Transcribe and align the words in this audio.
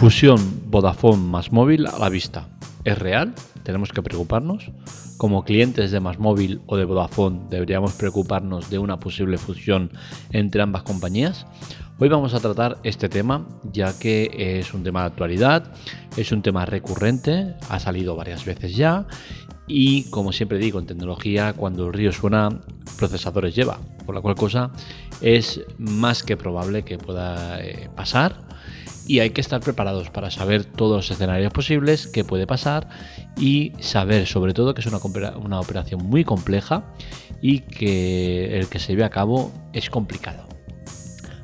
Fusión 0.00 0.40
Vodafone 0.70 1.22
más 1.22 1.52
móvil 1.52 1.86
a 1.86 1.98
la 1.98 2.08
vista. 2.08 2.48
¿Es 2.84 2.98
real? 2.98 3.34
¿Tenemos 3.64 3.92
que 3.92 4.00
preocuparnos? 4.00 4.70
Como 5.18 5.44
clientes 5.44 5.90
de 5.90 6.00
más 6.00 6.18
móvil 6.18 6.62
o 6.64 6.78
de 6.78 6.86
Vodafone, 6.86 7.42
¿deberíamos 7.50 7.92
preocuparnos 7.92 8.70
de 8.70 8.78
una 8.78 8.98
posible 8.98 9.36
fusión 9.36 9.90
entre 10.30 10.62
ambas 10.62 10.84
compañías? 10.84 11.44
Hoy 11.98 12.08
vamos 12.08 12.32
a 12.32 12.40
tratar 12.40 12.78
este 12.82 13.10
tema 13.10 13.46
ya 13.74 13.92
que 13.98 14.30
es 14.58 14.72
un 14.72 14.84
tema 14.84 15.00
de 15.00 15.08
actualidad, 15.08 15.70
es 16.16 16.32
un 16.32 16.40
tema 16.40 16.64
recurrente, 16.64 17.54
ha 17.68 17.78
salido 17.78 18.16
varias 18.16 18.46
veces 18.46 18.74
ya 18.74 19.06
y 19.66 20.04
como 20.04 20.32
siempre 20.32 20.56
digo 20.56 20.78
en 20.78 20.86
tecnología, 20.86 21.52
cuando 21.52 21.86
el 21.86 21.92
río 21.92 22.10
suena, 22.10 22.48
procesadores 22.96 23.54
lleva, 23.54 23.78
por 24.06 24.14
la 24.14 24.22
cual 24.22 24.34
cosa 24.34 24.70
es 25.20 25.60
más 25.76 26.22
que 26.22 26.38
probable 26.38 26.84
que 26.84 26.96
pueda 26.96 27.60
eh, 27.60 27.90
pasar 27.94 28.48
y 29.06 29.20
hay 29.20 29.30
que 29.30 29.40
estar 29.40 29.60
preparados 29.60 30.10
para 30.10 30.30
saber 30.30 30.64
todos 30.64 30.96
los 30.96 31.10
escenarios 31.10 31.52
posibles, 31.52 32.06
qué 32.06 32.24
puede 32.24 32.46
pasar 32.46 32.88
y 33.38 33.72
saber 33.80 34.26
sobre 34.26 34.54
todo 34.54 34.74
que 34.74 34.80
es 34.80 34.86
una, 34.86 34.98
una 35.36 35.60
operación 35.60 36.04
muy 36.04 36.24
compleja 36.24 36.84
y 37.42 37.60
que 37.60 38.58
el 38.58 38.68
que 38.68 38.78
se 38.78 38.92
lleve 38.92 39.04
a 39.04 39.10
cabo 39.10 39.52
es 39.72 39.90
complicado. 39.90 40.46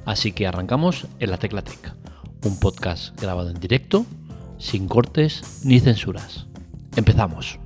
Así 0.05 0.33
que 0.33 0.47
arrancamos 0.47 1.07
en 1.19 1.31
la 1.31 1.39
Tecla 1.39 1.63
Tech, 1.63 1.95
un 2.45 2.61
podcast 2.61 3.21
grabado 3.21 3.51
en 3.51 3.59
directo, 3.59 4.07
sin 4.59 4.87
cortes 4.87 5.63
ni 5.65 5.81
censuras. 5.81 6.47
Empezamos. 6.97 7.59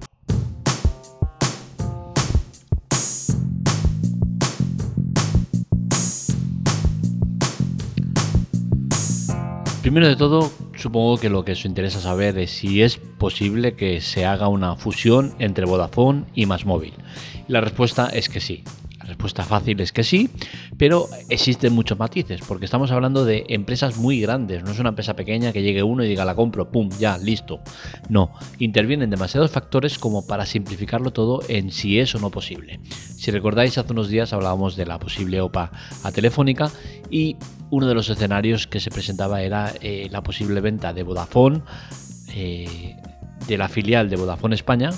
Primero 9.83 10.09
de 10.09 10.17
todo, 10.17 10.53
supongo 10.77 11.17
que 11.17 11.31
lo 11.31 11.43
que 11.43 11.53
os 11.53 11.65
interesa 11.65 12.01
saber 12.01 12.37
es 12.39 12.51
si 12.51 12.83
es 12.83 12.99
posible 12.99 13.77
que 13.77 14.03
se 14.03 14.27
haga 14.27 14.49
una 14.49 14.77
fusión 14.77 15.35
entre 15.39 15.65
Vodafone 15.65 16.27
y 16.35 16.45
Móvil. 16.45 16.93
Y 17.49 17.53
la 17.53 17.63
respuesta 17.63 18.09
es 18.09 18.29
que 18.29 18.41
sí. 18.41 18.63
La 18.99 19.07
respuesta 19.07 19.43
fácil 19.43 19.81
es 19.81 19.91
que 19.91 20.05
sí, 20.05 20.29
pero 20.77 21.07
existen 21.31 21.73
muchos 21.73 21.99
matices, 21.99 22.43
porque 22.47 22.67
estamos 22.67 22.91
hablando 22.91 23.25
de 23.25 23.47
empresas 23.49 23.97
muy 23.97 24.21
grandes, 24.21 24.63
no 24.63 24.71
es 24.71 24.79
una 24.79 24.91
empresa 24.91 25.17
pequeña 25.17 25.51
que 25.51 25.63
llegue 25.63 25.83
uno 25.83 26.05
y 26.05 26.09
diga 26.09 26.27
la 26.27 26.37
compro, 26.37 26.71
pum, 26.71 26.91
ya, 26.99 27.17
listo. 27.17 27.61
No, 28.11 28.33
intervienen 28.59 29.09
demasiados 29.09 29.51
factores 29.51 29.99
como 29.99 30.27
para 30.27 30.45
simplificarlo 30.45 31.11
todo 31.11 31.41
en 31.49 31.73
si 31.73 31.99
es 31.99 32.15
o 32.15 32.19
no 32.19 32.31
posible. 32.31 32.81
Si 32.85 33.31
recordáis, 33.31 33.79
hace 33.79 33.93
unos 33.93 34.09
días 34.09 34.35
hablábamos 34.35 34.77
de 34.77 34.85
la 34.85 34.99
posible 34.99 35.41
OPA 35.41 35.73
a 36.05 36.13
Telefónica 36.13 36.71
y 37.11 37.37
uno 37.71 37.87
de 37.87 37.95
los 37.95 38.09
escenarios 38.09 38.67
que 38.67 38.81
se 38.81 38.91
presentaba 38.91 39.43
era 39.43 39.73
eh, 39.81 40.09
la 40.11 40.23
posible 40.23 40.61
venta 40.61 40.93
de 40.93 41.03
Vodafone, 41.03 41.63
eh, 42.35 42.97
de 43.47 43.59
la 43.59 43.69
filial 43.69 44.11
de 44.11 44.17
Vodafone 44.17 44.55
España, 44.55 44.91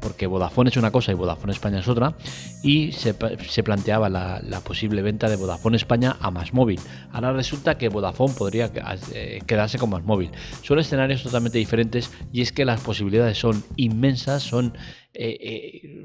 porque 0.00 0.28
Vodafone 0.28 0.70
es 0.70 0.76
una 0.76 0.92
cosa 0.92 1.10
y 1.10 1.14
Vodafone 1.16 1.52
España 1.52 1.80
es 1.80 1.88
otra, 1.88 2.14
y 2.62 2.92
se, 2.92 3.14
planteaba 3.14 4.08
la, 4.08 4.60
posible 4.64 5.02
venta 5.02 5.28
de 5.28 5.36
Vodafone 5.36 5.76
España 5.76 6.16
a 6.20 6.30
Más 6.30 6.54
Móvil. 6.54 6.78
Ahora 7.10 7.32
resulta 7.32 7.76
que 7.76 7.88
Vodafone 7.88 8.34
podría 8.34 8.70
eh, 9.12 9.40
quedarse 9.46 9.78
con 9.78 9.90
Más 9.90 10.04
Móvil. 10.04 10.30
Son 10.62 10.78
escenarios 10.78 11.24
totalmente 11.24 11.58
diferentes 11.58 12.12
y 12.32 12.40
es 12.40 12.52
que 12.52 12.64
las 12.64 12.80
posibilidades 12.80 13.38
son 13.38 13.64
inmensas, 13.76 14.42
son 14.42 14.74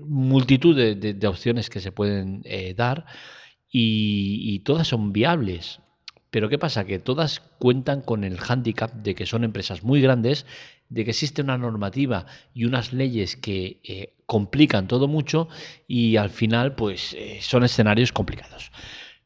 multitud 0.08 0.76
de, 0.76 1.28
opciones 1.28 1.70
que 1.70 1.82
se 1.82 1.92
pueden 1.92 2.44
dar 2.76 3.06
y 3.70 4.60
todas 4.60 4.88
son 4.88 5.12
viables. 5.12 5.80
Pero 6.32 6.48
¿qué 6.48 6.58
pasa? 6.58 6.86
Que 6.86 6.98
todas 6.98 7.42
cuentan 7.60 8.02
con 8.02 8.24
el 8.24 8.40
hándicap 8.40 8.94
de 8.94 9.14
que 9.14 9.26
son 9.26 9.44
empresas 9.44 9.84
muy 9.84 10.02
grandes, 10.02 10.46
de 10.90 11.04
que 11.04 11.12
existe 11.12 11.42
una 11.42 11.58
normativa 11.58 12.26
y 12.54 12.66
unas 12.66 12.94
leyes 12.94 13.36
que 13.36 13.80
eh, 13.84 14.14
complican 14.26 14.88
todo 14.88 15.08
mucho 15.08 15.50
y 15.88 16.16
al 16.16 16.30
final 16.30 16.76
pues 16.76 17.14
eh, 17.18 17.40
son 17.42 17.64
escenarios 17.64 18.14
complicados. 18.14 18.72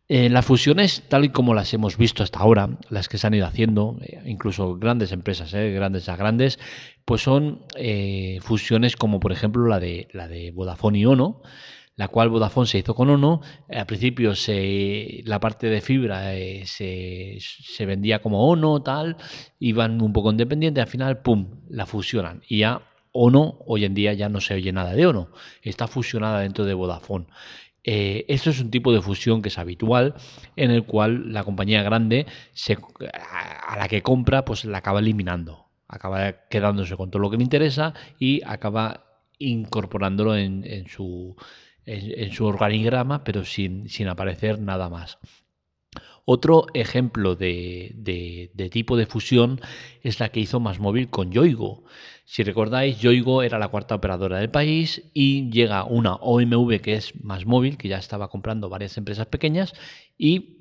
Eh, 0.08 0.30
las 0.30 0.46
fusiones, 0.46 1.04
tal 1.08 1.26
y 1.26 1.30
como 1.30 1.54
las 1.56 1.74
hemos 1.74 1.98
visto 1.98 2.22
hasta 2.22 2.40
ahora, 2.40 2.78
las 2.90 3.08
que 3.08 3.18
se 3.18 3.26
han 3.26 3.34
ido 3.34 3.48
haciendo, 3.48 3.98
incluso 4.26 4.76
grandes 4.76 5.12
empresas, 5.12 5.52
grandes 5.52 6.10
a 6.10 6.16
grandes, 6.16 6.60
pues 7.06 7.24
son 7.24 7.66
fusiones 8.42 8.96
como 8.96 9.20
por 9.20 9.32
ejemplo 9.32 9.66
la 9.66 9.80
de, 9.80 10.08
la 10.14 10.28
de 10.28 10.52
Vodafone 10.52 11.00
y 11.00 11.06
Ono, 11.08 11.42
la 11.96 12.10
cual 12.10 12.30
Vodafone 12.30 12.68
se 12.68 12.80
hizo 12.80 12.94
con 12.94 13.10
Ono. 13.10 13.42
Al 13.70 13.86
principio 13.86 14.36
se, 14.36 15.22
la 15.26 15.40
parte 15.40 15.68
de 15.68 15.82
fibra 15.82 16.36
eh, 16.36 16.64
se, 16.66 17.86
vendía 17.86 18.22
como 18.22 18.50
Ono, 18.50 18.82
tal, 18.82 19.18
iban 19.60 20.02
un 20.02 20.14
poco 20.14 20.32
independientes, 20.32 20.82
al 20.82 20.90
final, 20.90 21.22
¡pum!, 21.22 21.62
la 21.70 21.86
fusionan. 21.86 22.42
Y 22.48 22.60
ya 22.60 22.82
Ono, 23.12 23.60
hoy 23.66 23.86
en 23.86 23.94
día 23.94 24.14
ya 24.14 24.28
no 24.28 24.42
se 24.42 24.56
oye 24.56 24.72
nada 24.74 24.94
de 24.94 25.08
Ono, 25.08 25.30
está 25.62 25.88
fusionada 25.88 26.42
dentro 26.42 26.66
de 26.66 26.74
Vodafone. 26.74 27.28
Eh, 27.88 28.26
esto 28.28 28.50
es 28.50 28.60
un 28.60 28.72
tipo 28.72 28.92
de 28.92 29.02
fusión 29.02 29.42
que 29.42 29.50
es 29.50 29.58
habitual, 29.58 30.16
en 30.56 30.72
el 30.72 30.86
cual 30.86 31.32
la 31.32 31.44
compañía 31.44 31.84
grande 31.84 32.26
a 33.68 33.78
la 33.78 33.88
que 33.88 34.02
compra, 34.02 34.44
pues 34.44 34.66
la 34.66 34.80
acaba 34.80 35.00
eliminando, 35.00 35.70
acaba 35.88 36.48
quedándose 36.50 36.98
con 36.98 37.12
todo 37.12 37.22
lo 37.22 37.30
que 37.30 37.38
le 37.38 37.44
interesa 37.44 37.94
y 38.20 38.42
acaba 38.44 39.06
incorporándolo 39.38 40.36
en 40.36 40.88
su 40.88 41.36
en, 41.86 42.32
su 42.32 42.46
organigrama, 42.46 43.24
pero 43.24 43.46
sin, 43.46 43.90
sin, 43.90 44.08
aparecer 44.08 44.60
nada 44.60 44.90
más. 44.90 45.20
Otro 46.28 46.66
ejemplo 46.74 47.36
de, 47.36 48.52
tipo 48.72 48.98
de 48.98 49.06
fusión 49.06 49.62
es 50.02 50.20
la 50.20 50.30
que 50.30 50.40
hizo 50.40 50.60
Masmóvil 50.60 51.10
con 51.10 51.32
Yoigo. 51.32 51.84
Si 52.26 52.42
recordáis, 52.42 53.00
Yoigo 53.00 53.44
era 53.44 53.60
la 53.60 53.68
cuarta 53.68 53.94
operadora 53.94 54.40
del 54.40 54.50
país 54.50 55.04
y 55.14 55.52
llega 55.52 55.84
una 55.84 56.16
OMV 56.16 56.82
que 56.82 56.96
es 56.96 57.14
Masmóvil, 57.24 57.78
que 57.78 57.90
ya 57.90 58.00
estaba 58.00 58.30
comprando 58.30 58.70
varias 58.70 58.98
empresas 58.98 59.28
pequeñas 59.28 59.74
y 60.18 60.56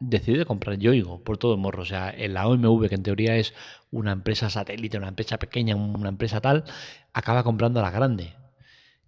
decide 0.00 0.44
comprar 0.44 0.78
Yoigo 0.78 1.22
por 1.22 1.38
todo 1.38 1.54
el 1.54 1.60
morro. 1.60 1.82
O 1.82 1.86
sea, 1.86 2.12
la 2.18 2.48
OMV, 2.48 2.88
que 2.88 2.96
en 2.96 3.04
teoría 3.04 3.36
es 3.36 3.54
una 3.92 4.10
empresa 4.10 4.50
satélite, 4.50 4.98
una 4.98 5.08
empresa 5.08 5.38
pequeña, 5.38 5.76
una 5.76 6.08
empresa 6.08 6.40
tal, 6.40 6.64
acaba 7.12 7.44
comprando 7.44 7.78
a 7.78 7.84
la 7.84 7.90
grande. 7.92 8.34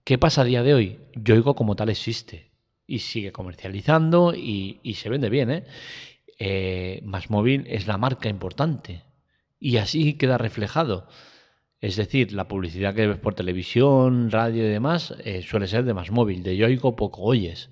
¿Qué 0.05 0.19
pasa 0.19 0.43
a 0.43 0.45
día 0.45 0.63
de 0.63 0.75
hoy? 0.75 0.99
Yoigo 1.15 1.55
como 1.55 1.77
tal 1.77 1.91
existe 1.91 2.51
y 2.87 3.01
sigue 3.01 3.33
comercializando 3.33 4.35
y, 4.35 4.81
se 4.95 5.09
vende 5.09 5.29
bien. 5.29 5.51
¿eh? 5.51 5.65
¿eh? 6.39 7.01
Más 7.05 7.31
móvil 7.31 7.65
es 7.69 7.87
la 7.87 7.99
marca 7.99 8.29
importante 8.29 9.05
y 9.61 9.77
así 9.77 10.15
queda 10.15 10.39
reflejado. 10.39 11.07
Es 11.81 11.97
decir, 11.97 12.33
la 12.33 12.49
publicidad 12.49 12.95
que 12.95 13.07
ves 13.07 13.19
por 13.19 13.35
televisión, 13.35 14.31
radio 14.31 14.65
y 14.65 14.69
demás 14.69 15.15
eh, 15.25 15.43
suele 15.43 15.69
ser 15.69 15.85
de 15.85 15.95
más 15.95 16.11
móvil. 16.11 16.43
De 16.43 16.57
Yoigo 16.57 16.97
poco 16.97 17.23
oyes. 17.23 17.71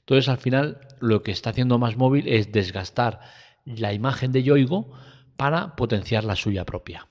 Entonces, 0.00 0.28
al 0.28 0.38
final, 0.38 0.80
lo 1.00 1.22
que 1.22 1.32
está 1.32 1.50
haciendo 1.50 1.78
más 1.78 1.96
móvil 1.96 2.28
es 2.28 2.52
desgastar 2.52 3.20
la 3.64 3.92
imagen 3.92 4.32
de 4.32 4.42
Yoigo 4.42 4.92
para 5.36 5.76
potenciar 5.76 6.24
la 6.24 6.36
suya 6.36 6.64
propia. 6.64 7.08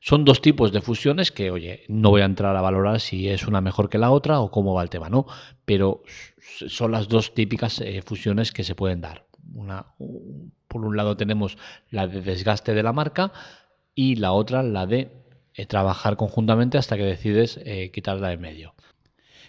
Son 0.00 0.24
dos 0.24 0.40
tipos 0.40 0.72
de 0.72 0.80
fusiones 0.80 1.30
que, 1.30 1.50
oye, 1.50 1.84
no 1.88 2.08
voy 2.08 2.22
a 2.22 2.24
entrar 2.24 2.56
a 2.56 2.62
valorar 2.62 3.00
si 3.00 3.28
es 3.28 3.46
una 3.46 3.60
mejor 3.60 3.90
que 3.90 3.98
la 3.98 4.10
otra 4.10 4.40
o 4.40 4.50
cómo 4.50 4.72
va 4.72 4.82
el 4.82 4.88
tema, 4.88 5.10
¿no? 5.10 5.26
Pero 5.66 6.02
son 6.38 6.92
las 6.92 7.08
dos 7.08 7.34
típicas 7.34 7.82
eh, 7.82 8.00
fusiones 8.00 8.50
que 8.50 8.64
se 8.64 8.74
pueden 8.74 9.02
dar. 9.02 9.26
Una, 9.52 9.86
por 10.68 10.86
un 10.86 10.96
lado 10.96 11.18
tenemos 11.18 11.58
la 11.90 12.06
de 12.06 12.22
desgaste 12.22 12.72
de 12.72 12.82
la 12.82 12.94
marca 12.94 13.32
y 13.94 14.16
la 14.16 14.32
otra 14.32 14.62
la 14.62 14.86
de 14.86 15.10
eh, 15.54 15.66
trabajar 15.66 16.16
conjuntamente 16.16 16.78
hasta 16.78 16.96
que 16.96 17.04
decides 17.04 17.60
eh, 17.64 17.90
quitarla 17.92 18.28
de 18.28 18.38
medio. 18.38 18.74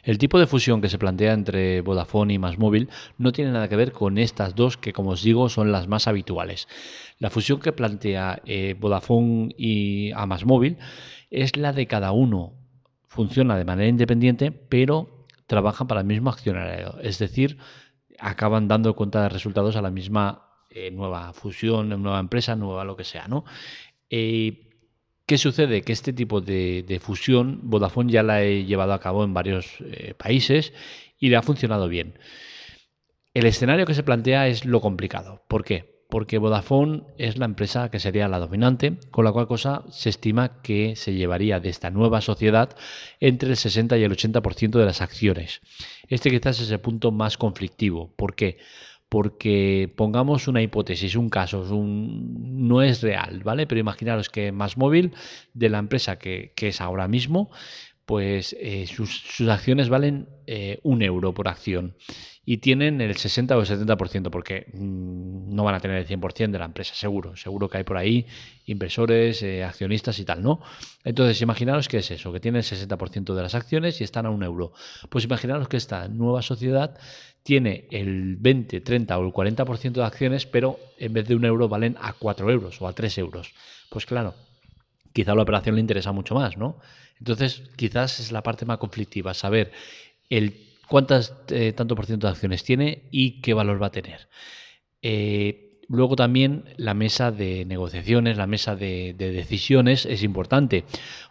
El 0.04 0.18
tipo 0.18 0.40
de 0.40 0.48
fusión 0.48 0.82
que 0.82 0.90
se 0.90 0.98
plantea 0.98 1.34
entre 1.34 1.82
Vodafone 1.82 2.34
y 2.34 2.40
Móvil 2.40 2.90
no 3.18 3.32
tiene 3.32 3.52
nada 3.52 3.68
que 3.68 3.76
ver 3.76 3.92
con 3.92 4.18
estas 4.18 4.56
dos 4.56 4.78
que, 4.78 4.94
como 4.94 5.12
os 5.12 5.24
digo, 5.24 5.50
son 5.50 5.72
las 5.72 5.88
más 5.88 6.08
habituales. 6.08 6.68
La 7.20 7.30
fusión 7.30 7.60
que 7.60 7.72
plantea 7.72 8.42
eh, 8.46 8.76
Vodafone 8.80 9.54
y 9.58 10.12
a 10.12 10.28
es 11.30 11.58
la 11.58 11.74
de 11.74 11.88
cada 11.88 12.12
uno. 12.12 12.54
Funciona 13.08 13.58
de 13.58 13.66
manera 13.66 13.90
independiente, 13.90 14.52
pero 14.52 15.26
trabajan 15.48 15.88
para 15.88 16.02
el 16.02 16.08
mismo 16.08 16.30
accionario. 16.30 16.96
Es 17.02 17.20
decir, 17.20 17.58
acaban 18.20 18.68
dando 18.68 18.96
cuenta 18.96 19.22
de 19.24 19.30
resultados 19.30 19.76
a 19.76 19.82
la 19.82 19.92
misma 19.92 20.48
eh, 20.70 20.92
nueva 20.92 21.34
fusión, 21.34 21.90
nueva 21.90 22.20
empresa, 22.20 22.56
nueva 22.56 22.86
lo 22.86 22.96
que 22.96 23.04
sea, 23.04 23.28
¿no? 23.28 23.44
Eh, 24.10 24.71
¿Qué 25.26 25.38
sucede? 25.38 25.82
Que 25.82 25.94
este 25.94 26.14
tipo 26.14 26.42
de, 26.42 27.00
fusión 27.02 27.60
Vodafone 27.64 28.12
ya 28.12 28.24
la 28.24 28.44
he 28.44 28.66
llevado 28.66 28.94
a 28.94 29.00
cabo 29.00 29.24
en 29.24 29.34
varios 29.34 29.78
eh, 29.82 30.14
países 30.18 30.74
y 31.18 31.30
le 31.30 31.38
ha 31.38 31.42
funcionado 31.42 31.88
bien. 31.88 32.20
El 33.34 33.46
escenario 33.46 33.86
que 33.86 33.94
se 33.94 34.04
plantea 34.04 34.48
es 34.48 34.66
lo 34.66 34.82
complicado. 34.82 35.46
¿Por 35.48 35.64
qué? 35.64 36.02
Porque 36.10 36.38
Vodafone 36.38 37.04
es 37.18 37.38
la 37.38 37.46
empresa 37.46 37.90
que 37.90 38.00
sería 38.00 38.28
la 38.28 38.40
dominante, 38.40 38.98
con 39.12 39.24
la 39.24 39.32
cual 39.32 39.48
cosa 39.48 39.86
se 39.90 40.10
estima 40.10 40.62
que 40.62 40.98
se 40.98 41.14
llevaría 41.14 41.62
de 41.62 41.70
esta 41.70 41.90
nueva 41.90 42.20
sociedad 42.20 42.76
entre 43.22 43.52
el 43.52 43.56
60 43.56 43.98
y 43.98 44.04
el 44.04 44.12
80% 44.12 44.72
de 44.72 44.86
las 44.86 45.02
acciones. 45.02 45.62
Este 46.10 46.30
quizás 46.30 46.60
es 46.60 46.72
el 46.72 46.82
punto 46.82 47.14
más 47.14 47.38
conflictivo. 47.38 48.14
¿Por 48.18 48.36
qué? 48.36 48.58
porque 48.58 48.58
pongamos 49.96 50.48
una 50.48 50.62
hipótesis, 50.62 51.16
un 51.16 51.30
caso, 51.30 51.66
no 51.70 52.82
es 52.82 53.02
real, 53.02 53.44
¿vale? 53.44 53.68
Pero 53.68 53.82
imaginaros 53.82 54.30
que 54.30 54.54
Más 54.54 54.78
Móvil, 54.78 55.14
de 55.54 55.70
la 55.70 55.80
empresa 55.80 56.18
que 56.18 56.54
es 56.56 56.80
ahora 56.80 57.10
mismo, 57.10 57.52
pues 58.12 58.54
eh, 58.60 58.88
sus, 58.88 59.40
acciones 59.48 59.88
valen 59.88 60.28
eh, 60.46 60.82
un 60.84 61.02
euro 61.02 61.34
por 61.34 61.48
acción 61.48 61.96
y 62.46 62.58
tienen 62.58 63.00
el 63.00 63.16
60 63.16 63.56
o 63.56 63.62
el 63.62 63.66
70%, 63.66 64.30
porque 64.30 64.66
mm, 64.74 65.56
no 65.56 65.64
van 65.64 65.76
a 65.76 65.80
tener 65.80 65.96
el 65.96 66.06
100% 66.06 66.52
de 66.52 66.60
la 66.60 66.66
empresa, 66.66 66.94
seguro. 66.94 67.38
Seguro 67.38 67.70
que 67.70 67.78
hay 67.78 67.84
por 67.86 67.96
ahí 67.96 68.28
inversores, 68.66 69.42
eh, 69.44 69.64
accionistas 69.64 70.20
y 70.20 70.26
tal, 70.26 70.44
¿no? 70.44 70.60
Entonces, 71.06 71.42
imaginaros 71.42 71.88
que 71.88 72.00
es 72.00 72.12
eso, 72.12 72.34
que 72.34 72.42
tiene 72.42 72.60
el 72.60 72.66
60% 72.66 73.34
de 73.34 73.42
las 73.42 73.56
acciones 73.56 74.02
y 74.02 74.04
están 74.04 74.26
a 74.26 74.30
un 74.30 74.44
euro. 74.44 74.74
Pues 75.08 75.24
imaginaros 75.24 75.70
que 75.70 75.78
esta 75.78 76.10
nueva 76.10 76.42
sociedad 76.42 77.00
tiene 77.44 77.88
el 77.92 78.36
20, 78.36 78.82
30 78.82 79.18
o 79.18 79.26
el 79.26 79.32
40% 79.32 79.92
de 79.94 80.04
acciones, 80.04 80.46
pero 80.46 80.78
en 80.98 81.14
vez 81.14 81.30
de 81.30 81.36
un 81.36 81.46
euro 81.46 81.70
valen 81.70 81.96
a 82.02 82.12
4 82.12 82.52
euros 82.52 82.82
o 82.82 82.90
a 82.90 82.94
3 82.94 83.20
euros. 83.20 83.54
Pues 83.90 84.06
claro, 84.06 84.36
quizá 85.14 85.34
la 85.34 85.44
operación 85.44 85.76
le 85.76 85.82
interesa 85.82 86.12
mucho 86.12 86.36
más, 86.36 86.58
¿no? 86.58 86.76
Entonces, 87.22 87.62
quizás 87.76 88.20
es 88.20 88.32
la 88.32 88.42
parte 88.42 88.66
más 88.66 88.80
conflictiva, 88.80 89.36
saber 89.36 89.72
el 90.30 90.56
cuántas 90.92 91.34
eh, 91.50 91.72
tanto 91.72 91.96
por 91.96 92.08
ciento 92.08 92.28
de 92.28 92.32
acciones 92.32 92.64
tiene 92.66 93.04
y 93.12 93.42
qué 93.42 93.54
valor 93.54 93.82
va 93.82 93.88
a 93.88 93.92
tener. 93.92 94.28
Eh, 95.04 95.80
luego 95.88 96.16
también 96.16 96.66
la 96.78 96.96
mesa 96.96 97.32
de 97.32 97.64
negociaciones, 97.64 98.38
la 98.38 98.48
mesa 98.48 98.76
de, 98.76 99.14
decisiones 99.18 100.08
es 100.08 100.24
importante, 100.24 100.84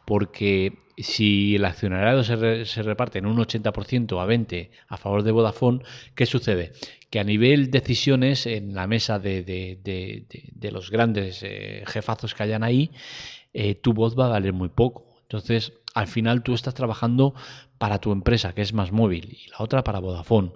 porque 0.07 0.79
si 0.97 1.57
el 1.57 1.65
accionariado 1.65 2.23
se, 2.23 2.83
reparte 2.83 3.19
en 3.19 3.27
un 3.27 3.37
80% 3.37 4.23
a 4.23 4.27
20% 4.27 4.71
a 4.89 4.97
favor 4.97 5.25
de 5.25 5.33
Vodafone, 5.33 5.83
¿qué 6.15 6.25
sucede? 6.25 6.73
Que 7.11 7.19
a 7.19 7.25
nivel 7.25 7.71
decisiones 7.71 8.47
en 8.47 8.75
la 8.75 8.87
mesa 8.87 9.19
de, 9.19 9.37
los 10.73 10.91
grandes 10.91 11.43
eh, 11.43 11.83
jefazos 11.87 12.35
que 12.35 12.45
hayan 12.45 12.63
ahí, 12.63 12.93
tu 13.83 13.93
voz 13.93 14.17
va 14.17 14.27
a 14.27 14.31
valer 14.31 14.53
muy 14.53 14.69
poco. 14.69 15.11
Entonces, 15.31 15.75
al 15.95 16.07
final 16.07 16.43
tú 16.43 16.55
estás 16.55 16.75
trabajando 16.75 17.35
para 17.79 17.99
tu 17.99 18.13
empresa, 18.13 18.55
que 18.55 18.63
es 18.63 18.73
más 18.73 18.93
móvil, 18.93 19.39
y 19.41 19.51
la 19.51 19.57
otra 19.59 19.83
para 19.85 19.99
Vodafone. 19.99 20.53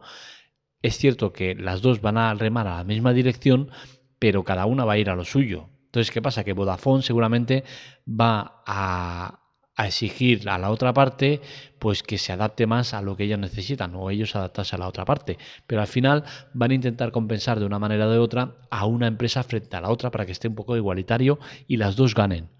Es 0.83 0.99
cierto 0.99 1.33
que 1.33 1.55
las 1.55 1.81
dos 1.81 2.01
van 2.01 2.19
a 2.19 2.35
remar 2.35 2.67
a 2.67 2.77
la 2.77 2.85
misma 2.85 3.13
dirección, 3.13 3.71
pero 4.19 4.45
cada 4.45 4.67
una 4.67 4.85
va 4.85 4.95
a 4.95 4.99
ir 4.99 5.11
a 5.11 5.17
lo 5.17 5.25
suyo. 5.25 5.71
Entonces, 5.87 6.11
¿qué 6.11 6.21
pasa? 6.21 6.45
Que 6.45 6.53
Vodafone 6.53 7.03
seguramente 7.03 7.65
va 8.09 8.63
a, 8.67 9.41
exigir 9.77 10.49
a 10.49 10.57
la 10.57 10.71
otra 10.71 10.93
parte 10.93 11.41
pues 11.81 12.05
que 12.05 12.17
se 12.17 12.33
adapte 12.33 12.65
más 12.67 12.95
a 12.95 13.03
lo 13.03 13.17
que 13.17 13.25
ellos 13.25 13.41
necesitan 13.41 13.93
o 13.97 14.09
ellos 14.11 14.37
adaptarse 14.37 14.77
a 14.77 14.79
la 14.79 14.89
otra 14.89 15.05
parte. 15.05 15.39
Pero 15.67 15.81
al 15.81 15.89
final 15.89 16.25
van 16.53 16.71
a 16.71 16.75
intentar 16.75 17.11
compensar 17.13 17.59
de 17.59 17.67
una 17.67 17.79
manera 17.79 18.07
o 18.07 18.11
de 18.11 18.19
otra 18.19 18.57
a 18.71 18.87
una 18.87 19.07
empresa 19.07 19.43
frente 19.43 19.77
a 19.77 19.81
la 19.81 19.91
otra 19.91 20.11
para 20.11 20.27
que 20.27 20.33
esté 20.33 20.49
un 20.49 20.55
poco 20.55 20.77
igualitario 20.77 21.39
y 21.67 21.77
las 21.77 21.97
dos 21.97 22.15
ganen. 22.15 22.54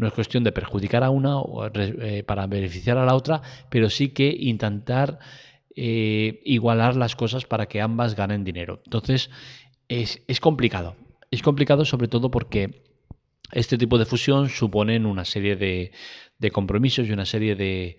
No 0.00 0.06
es 0.06 0.14
cuestión 0.14 0.44
de 0.44 0.50
perjudicar 0.50 1.04
a 1.04 1.10
una 1.10 1.42
eh, 1.74 2.22
para 2.26 2.46
beneficiar 2.46 2.96
a 2.96 3.04
la 3.04 3.14
otra, 3.14 3.42
pero 3.68 3.90
sí 3.90 4.08
que 4.08 4.34
intentar 4.34 5.18
eh, 5.76 6.40
igualar 6.46 6.96
las 6.96 7.14
cosas 7.14 7.44
para 7.44 7.66
que 7.66 7.82
ambas 7.82 8.16
ganen 8.16 8.42
dinero. 8.42 8.80
Entonces, 8.86 9.28
es, 9.88 10.40
complicado. 10.40 10.96
Es 11.30 11.42
complicado 11.42 11.84
sobre 11.84 12.08
todo 12.08 12.30
porque 12.30 12.82
este 13.52 13.76
tipo 13.76 13.98
de 13.98 14.06
fusión 14.06 14.48
suponen 14.48 15.04
una 15.04 15.26
serie 15.26 15.56
de, 15.56 15.92
compromisos 16.50 17.06
y 17.06 17.12
una 17.12 17.26
serie 17.26 17.54
de 17.54 17.98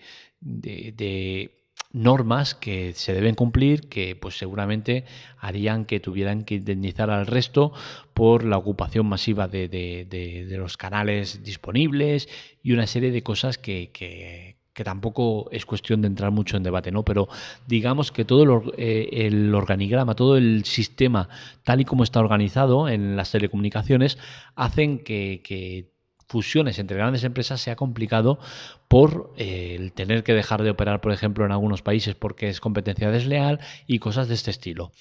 normas 1.94 2.56
que 2.56 2.94
se 2.94 3.14
deben 3.14 3.36
cumplir 3.36 3.90
que 3.90 4.16
pues 4.16 4.38
seguramente 4.38 5.06
harían 5.38 5.86
que 5.86 6.00
tuvieran 6.00 6.44
que 6.44 6.56
indemnizar 6.56 7.10
al 7.10 7.28
resto 7.28 7.74
por 8.14 8.44
la 8.44 8.58
ocupación 8.58 9.06
masiva 9.08 9.48
de, 9.48 10.48
los 10.58 10.78
canales 10.78 11.44
disponibles 11.44 12.30
y 12.64 12.74
una 12.74 12.88
serie 12.88 13.12
de 13.12 13.24
cosas 13.24 13.58
que, 13.58 13.92
que, 13.94 14.60
tampoco 14.84 15.48
es 15.52 15.68
cuestión 15.68 16.02
de 16.02 16.08
entrar 16.08 16.32
mucho 16.32 16.58
en 16.58 16.64
debate, 16.64 16.92
¿no? 16.92 17.04
Pero 17.04 17.28
digamos 17.68 18.12
que 18.12 18.26
todo 18.26 18.42
el, 18.42 18.74
eh, 18.80 19.28
el, 19.28 19.54
organigrama, 19.54 20.16
todo 20.16 20.38
el 20.38 20.66
sistema 20.66 21.30
tal 21.64 21.82
y 21.82 21.86
como 21.86 22.04
está 22.04 22.20
organizado 22.20 22.90
en 22.90 23.16
las 23.16 23.32
telecomunicaciones, 23.32 24.18
hacen 24.56 25.04
que, 25.04 25.42
que 25.44 25.91
fusiones 26.32 26.80
entre 26.80 26.96
grandes 26.96 27.26
empresas 27.26 27.60
sea 27.60 27.76
complicado 27.76 28.40
por 28.88 29.34
eh, 29.36 29.76
el 29.78 29.92
tener 29.92 30.24
que 30.24 30.34
dejar 30.34 30.64
de 30.64 30.70
operar, 30.70 31.02
por 31.02 31.12
ejemplo, 31.12 31.46
en 31.46 31.52
algunos 31.52 31.82
países 31.82 32.16
porque 32.16 32.48
es 32.48 32.62
competencia 32.62 33.12
desleal 33.12 33.60
y 33.86 34.00
cosas 34.00 34.30
de 34.30 34.36
este 34.36 34.50
estilo. 34.50 34.94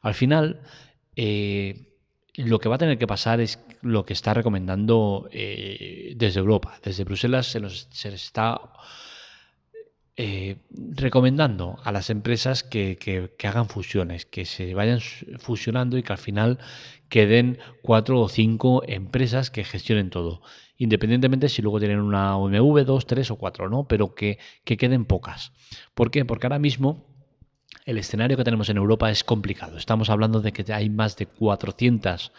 Al 0.00 0.14
final, 0.14 0.62
eh, 1.14 1.92
lo 2.36 2.58
que 2.58 2.70
va 2.70 2.76
a 2.76 2.78
tener 2.78 2.96
que 2.96 3.06
pasar 3.06 3.40
es 3.42 3.58
lo 3.82 4.06
que 4.06 4.14
está 4.14 4.32
recomendando 4.32 5.28
eh, 5.30 6.14
desde 6.16 6.40
Europa. 6.40 6.78
Desde 6.82 7.04
Bruselas 7.04 7.46
se 7.46 7.60
se 7.68 8.08
está 8.08 8.58
recomendando 10.96 11.78
a 11.84 11.92
las 11.92 12.10
empresas 12.10 12.64
que, 12.64 13.30
hagan 13.44 13.68
fusiones, 13.68 14.26
que 14.26 14.46
se 14.46 14.74
vayan 14.74 14.98
fusionando 15.38 15.96
y 15.96 16.02
que 16.02 16.12
al 16.12 16.18
final 16.18 16.58
queden 17.08 17.58
cuatro 17.82 18.20
o 18.20 18.28
cinco 18.28 18.82
empresas 18.88 19.50
que 19.50 19.62
gestionen 19.62 20.10
todo 20.10 20.42
independientemente 20.78 21.48
si 21.48 21.60
luego 21.60 21.80
tienen 21.80 22.00
una 22.00 22.36
OMV, 22.36 22.84
dos, 22.84 23.06
tres 23.06 23.30
o 23.30 23.36
cuatro, 23.36 23.68
¿no? 23.68 23.86
Pero 23.86 24.14
que, 24.14 24.38
queden 24.64 25.04
pocas. 25.04 25.52
¿Por 25.94 26.10
qué? 26.10 26.24
Porque 26.24 26.46
ahora 26.46 26.58
mismo 26.58 27.04
el 27.84 27.98
escenario 27.98 28.36
que 28.36 28.44
tenemos 28.44 28.68
en 28.68 28.76
Europa 28.76 29.10
es 29.10 29.24
complicado. 29.24 29.76
Estamos 29.76 30.08
hablando 30.08 30.40
de 30.40 30.52
que 30.52 30.72
hay 30.72 30.88
más 30.88 31.16
de 31.16 31.26
400 31.26 32.32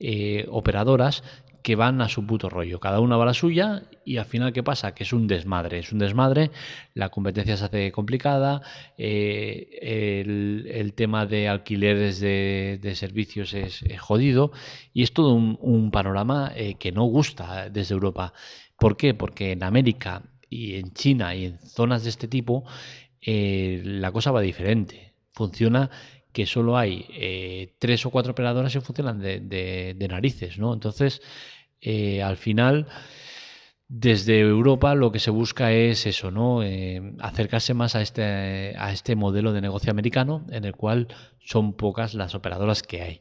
eh, 0.00 0.46
operadoras 0.50 1.22
que 1.64 1.76
van 1.76 2.02
a 2.02 2.10
su 2.10 2.26
puto 2.26 2.50
rollo. 2.50 2.78
Cada 2.78 3.00
una 3.00 3.16
va 3.16 3.22
a 3.22 3.26
la 3.28 3.34
suya 3.34 3.84
y 4.04 4.18
al 4.18 4.26
final, 4.26 4.52
¿qué 4.52 4.62
pasa? 4.62 4.94
Que 4.94 5.04
es 5.04 5.14
un 5.14 5.26
desmadre. 5.26 5.78
Es 5.78 5.92
un 5.92 5.98
desmadre, 5.98 6.50
la 6.92 7.08
competencia 7.08 7.56
se 7.56 7.64
hace 7.64 7.90
complicada, 7.90 8.60
eh, 8.98 10.20
el, 10.20 10.92
tema 10.92 11.24
de 11.24 11.48
alquileres 11.48 12.20
de, 12.20 12.92
servicios 12.94 13.54
es, 13.54 13.82
jodido 13.98 14.52
y 14.92 15.04
es 15.04 15.14
todo 15.14 15.32
un, 15.32 15.90
panorama 15.90 16.52
eh, 16.54 16.74
que 16.74 16.92
no 16.92 17.04
gusta 17.04 17.70
desde 17.70 17.94
Europa. 17.94 18.34
¿Por 18.78 18.98
qué? 18.98 19.14
Porque 19.14 19.52
en 19.52 19.62
América 19.62 20.22
y 20.50 20.74
en 20.74 20.92
China 20.92 21.34
y 21.34 21.46
en 21.46 21.58
zonas 21.60 22.04
de 22.04 22.10
este 22.10 22.28
tipo 22.28 22.64
eh, 23.22 23.80
la 23.82 24.12
cosa 24.12 24.32
va 24.32 24.42
diferente. 24.42 25.14
Funciona 25.32 25.90
que 26.34 26.44
solo 26.44 26.76
hay 26.76 27.70
tres 27.78 28.04
o 28.04 28.10
cuatro 28.10 28.32
operadoras 28.32 28.74
y 28.74 28.80
funcionan 28.80 29.20
de, 29.20 30.06
narices, 30.10 30.58
¿no? 30.58 30.74
Entonces, 30.74 31.22
eh, 31.80 32.22
al 32.22 32.36
final, 32.38 32.88
desde 33.88 34.40
Europa 34.40 34.94
lo 34.94 35.12
que 35.12 35.18
se 35.18 35.30
busca 35.30 35.72
es 35.72 36.06
eso, 36.06 36.30
¿no? 36.30 36.62
Eh, 36.62 37.14
acercarse 37.20 37.74
más 37.74 37.94
a 37.94 38.00
este, 38.00 38.74
a 38.76 38.90
este 38.92 39.14
modelo 39.16 39.52
de 39.52 39.60
negocio 39.60 39.90
americano, 39.90 40.46
en 40.50 40.64
el 40.64 40.74
cual 40.74 41.08
son 41.40 41.74
pocas 41.74 42.14
las 42.14 42.34
operadoras 42.34 42.82
que 42.82 43.02
hay. 43.02 43.20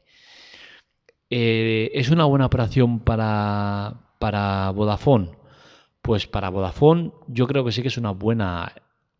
Eh, 1.30 1.92
¿Es 1.94 2.10
una 2.10 2.26
buena 2.26 2.46
operación 2.46 3.02
para, 3.02 4.16
para 4.18 4.72
Vodafone? 4.72 5.32
Pues 6.02 6.26
para 6.26 6.50
Vodafone 6.50 7.12
yo 7.28 7.48
creo 7.48 7.66
que 7.66 7.72
sí 7.72 7.82
que 7.82 7.90
es 7.90 7.98
una 7.98 8.12
buena 8.12 8.74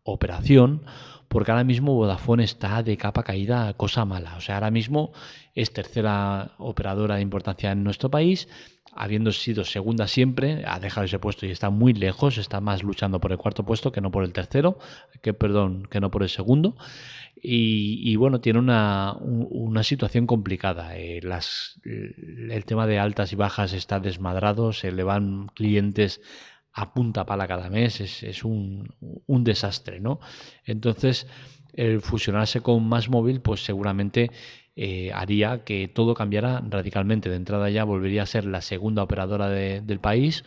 operación 0.04 0.86
porque 1.34 1.50
ahora 1.50 1.64
mismo 1.64 1.94
Vodafone 1.94 2.44
está 2.44 2.80
de 2.84 2.96
capa 2.96 3.24
caída, 3.24 3.74
cosa 3.74 4.04
mala. 4.04 4.36
O 4.36 4.40
sea, 4.40 4.54
ahora 4.54 4.70
mismo 4.70 5.12
es 5.56 5.72
tercera 5.72 6.52
operadora 6.58 7.16
de 7.16 7.22
importancia 7.22 7.72
en 7.72 7.82
nuestro 7.82 8.08
país, 8.08 8.46
habiendo 8.92 9.32
sido 9.32 9.64
segunda 9.64 10.06
siempre, 10.06 10.62
ha 10.64 10.78
dejado 10.78 11.06
ese 11.06 11.18
puesto 11.18 11.44
y 11.44 11.50
está 11.50 11.70
muy 11.70 11.92
lejos, 11.92 12.38
está 12.38 12.60
más 12.60 12.84
luchando 12.84 13.18
por 13.18 13.32
el 13.32 13.38
cuarto 13.38 13.64
puesto 13.64 13.90
que 13.90 14.00
no 14.00 14.12
por 14.12 14.22
el 14.22 14.32
tercero, 14.32 14.78
que 15.22 15.34
perdón, 15.34 15.88
que 15.90 15.98
no 15.98 16.12
por 16.12 16.22
el 16.22 16.28
segundo. 16.28 16.76
Y, 17.46 18.14
bueno, 18.14 18.40
tiene 18.40 18.60
una, 18.60 19.18
situación 19.82 20.28
complicada. 20.28 20.96
Eh, 20.96 21.18
el 21.18 22.64
tema 22.64 22.86
de 22.86 23.00
altas 23.00 23.32
y 23.32 23.36
bajas 23.36 23.72
está 23.72 23.98
desmadrado, 23.98 24.72
se 24.72 24.92
le 24.92 25.02
van 25.02 25.48
clientes 25.48 26.20
a 26.74 26.92
punta 26.92 27.24
pala 27.24 27.46
cada 27.46 27.70
mes, 27.70 28.00
es, 28.00 28.44
un, 28.44 28.88
desastre, 29.26 30.00
¿no? 30.00 30.18
Entonces, 30.64 31.28
el 31.72 32.00
fusionarse 32.00 32.60
con 32.62 32.86
Más 32.88 33.08
Móvil, 33.08 33.40
pues 33.40 33.64
seguramente 33.64 34.30
eh, 34.74 35.12
haría 35.12 35.62
que 35.62 35.86
todo 35.86 36.14
cambiara 36.14 36.62
radicalmente. 36.68 37.30
De 37.30 37.36
entrada 37.36 37.70
ya 37.70 37.84
volvería 37.84 38.24
a 38.24 38.26
ser 38.26 38.44
la 38.44 38.60
segunda 38.60 39.04
operadora 39.04 39.48
del 39.48 40.00
país 40.00 40.44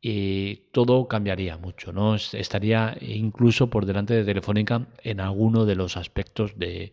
y 0.00 0.68
todo 0.72 1.08
cambiaría 1.08 1.56
mucho, 1.56 1.92
¿no? 1.92 2.14
Estaría 2.14 2.96
incluso 3.00 3.68
por 3.70 3.86
delante 3.86 4.14
de 4.14 4.24
Telefónica 4.24 4.86
en 5.02 5.18
alguno 5.20 5.66
de 5.66 5.74
los 5.74 5.96
aspectos 5.96 6.56
de, 6.58 6.92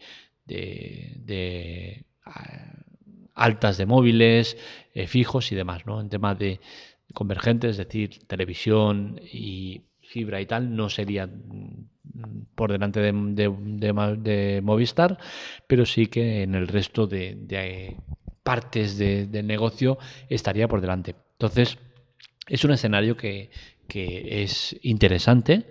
ah, 2.26 2.74
altas 3.36 3.78
de 3.78 3.86
móviles, 3.86 4.58
eh, 4.96 5.06
fijos 5.06 5.52
y 5.52 5.56
demás, 5.56 5.86
¿no? 5.86 6.02
En 6.02 6.10
temas 6.10 6.40
de, 6.40 6.60
convergente, 7.14 7.70
es 7.70 7.78
decir, 7.78 8.20
televisión 8.28 9.20
y 9.32 9.82
fibra 10.02 10.40
y 10.42 10.46
tal, 10.46 10.76
no 10.76 10.90
sería 10.90 11.30
por 12.56 12.72
delante 12.72 13.00
de, 13.02 14.62
Movistar, 14.64 15.18
pero 15.68 15.86
sí 15.86 16.08
que 16.08 16.44
en 16.44 16.56
el 16.56 16.68
resto 16.68 17.08
de, 17.08 17.98
partes 18.44 18.98
del 18.98 19.46
negocio 19.46 19.98
estaría 20.30 20.68
por 20.68 20.82
delante. 20.82 21.16
Entonces, 21.34 21.78
es 22.48 22.64
un 22.64 22.72
escenario 22.72 23.18
que, 23.18 23.52
es 23.90 24.78
interesante 24.82 25.66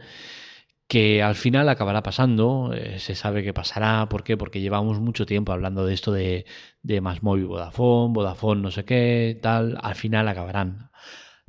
que 0.89 1.23
al 1.23 1.35
final 1.35 1.69
acabará 1.69 2.03
pasando, 2.03 2.73
eh, 2.73 3.01
se 3.01 3.17
sabe 3.17 3.43
que 3.43 3.53
pasará, 3.53 4.09
¿por 4.09 4.23
qué? 4.23 4.37
Porque 4.37 4.61
llevamos 4.61 5.01
mucho 5.01 5.27
tiempo 5.27 5.53
hablando 5.53 5.85
de 5.85 5.95
esto 5.95 6.13
de, 6.13 6.47
de 6.83 7.01
más 7.01 7.25
móvil 7.25 7.47
Vodafone, 7.47 8.15
Vodafone 8.15 8.63
no 8.63 8.71
sé 8.71 8.85
qué, 8.85 9.37
tal, 9.43 9.77
al 9.83 9.97
final 9.97 10.29
acabarán. 10.29 10.91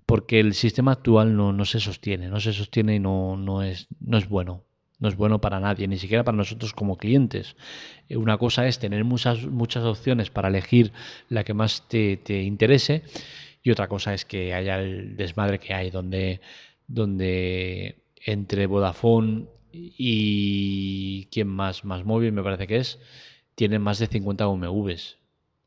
Porque 0.07 0.39
el 0.39 0.55
sistema 0.55 0.93
actual 0.93 1.35
no, 1.35 1.53
no 1.53 1.65
se 1.65 1.79
sostiene, 1.79 2.29
no 2.29 2.39
se 2.39 2.53
sostiene 2.53 2.95
y 2.95 2.99
no, 2.99 3.37
no, 3.37 3.61
es, 3.61 3.87
no 3.99 4.17
es 4.17 4.27
bueno. 4.27 4.63
No 4.99 5.09
es 5.09 5.15
bueno 5.15 5.39
para 5.39 5.59
nadie, 5.59 5.87
ni 5.87 5.99
siquiera 5.99 6.23
para 6.23 6.37
nosotros 6.37 6.73
como 6.73 6.97
clientes. 6.97 7.55
Eh, 8.09 8.17
una 8.17 8.39
cosa 8.39 8.65
es 8.65 8.79
tener 8.79 9.03
muchas, 9.03 9.45
muchas 9.45 9.83
opciones 9.83 10.31
para 10.31 10.47
elegir 10.47 10.91
la 11.29 11.43
que 11.43 11.53
más 11.53 11.87
te, 11.87 12.17
te 12.17 12.41
interese 12.41 13.03
y 13.61 13.69
otra 13.69 13.87
cosa 13.87 14.13
es 14.13 14.25
que 14.25 14.53
haya 14.53 14.79
el 14.79 15.17
desmadre 15.17 15.59
que 15.59 15.73
hay, 15.73 15.91
donde, 15.91 16.39
donde 16.87 17.97
entre 18.25 18.65
Vodafone 18.65 19.45
y 19.73 21.25
quién 21.31 21.49
más, 21.49 21.83
más 21.85 22.05
móvil 22.05 22.31
me 22.31 22.43
parece 22.43 22.65
que 22.65 22.77
es, 22.77 22.99
tienen 23.55 23.81
más 23.81 23.99
de 23.99 24.07
50 24.07 24.47
UMVs. 24.47 25.17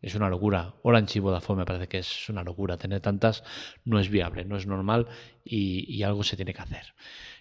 Es 0.02 0.14
una 0.14 0.30
locura. 0.30 0.74
Orange 0.82 1.18
y 1.18 1.20
Vodafone 1.20 1.60
me 1.60 1.66
parece 1.66 1.88
que 1.88 1.98
es 1.98 2.28
una 2.28 2.42
locura. 2.42 2.76
Tener 2.78 3.00
tantas 3.00 3.44
no 3.84 4.00
es 4.00 4.08
viable, 4.08 4.44
no 4.44 4.56
es 4.56 4.66
normal 4.66 5.06
y, 5.44 6.02
algo 6.02 6.22
se 6.22 6.36
tiene 6.36 6.54
que 6.54 6.62
hacer. 6.62 6.94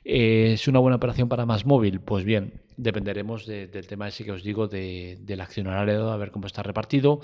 Eh, 0.03 0.51
¿Es 0.53 0.67
una 0.67 0.79
buena 0.79 0.97
operación 0.97 1.29
para 1.29 1.45
más 1.45 1.65
móvil? 1.65 2.01
Pues 2.01 2.25
bien, 2.25 2.61
dependeremos 2.75 3.45
del 3.45 3.87
tema 3.87 4.09
ese 4.09 4.25
que 4.25 4.31
os 4.31 4.43
digo 4.43 4.67
de, 4.67 5.17
del 5.21 5.41
accionario, 5.41 6.11
a 6.11 6.17
ver 6.17 6.31
cómo 6.31 6.47
está 6.47 6.61
repartido 6.61 7.21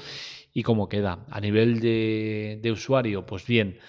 y 0.54 0.64
cómo 0.64 0.88
queda. 0.88 1.26
A 1.30 1.42
nivel 1.42 1.82
de, 1.82 2.60
de 2.62 2.72
usuario, 2.72 3.26
pues 3.26 3.46
bien. 3.46 3.80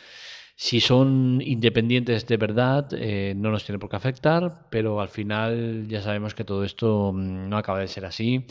Si 0.59 0.81
son 0.81 1.43
independientes 1.45 2.27
de 2.27 2.39
verdad, 2.39 2.89
eh, 2.93 3.35
no 3.37 3.51
nos 3.51 3.65
tiene 3.65 3.79
por 3.79 3.91
qué 3.91 3.97
afectar, 3.97 4.67
pero 4.71 5.03
al 5.03 5.09
final 5.11 5.87
ya 5.87 6.01
sabemos 6.01 6.35
que 6.35 6.45
todo 6.45 6.65
esto 6.65 7.13
mm, 7.13 7.49
no 7.49 7.59
acaba 7.59 7.81
de 7.81 7.89
ser 7.89 8.07
así 8.07 8.47